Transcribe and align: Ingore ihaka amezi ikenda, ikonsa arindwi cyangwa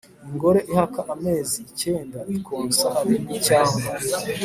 Ingore 0.29 0.59
ihaka 0.71 0.99
amezi 1.13 1.55
ikenda, 1.69 2.19
ikonsa 2.35 2.87
arindwi 2.99 3.37
cyangwa 3.47 3.79